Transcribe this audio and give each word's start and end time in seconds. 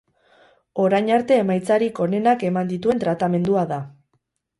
Orain 0.83 1.11
arte 1.17 1.35
emaitzarik 1.41 2.01
onenak 2.05 2.45
eman 2.47 2.71
dituen 2.71 3.03
tratamendua 3.05 3.67
da. 3.75 3.79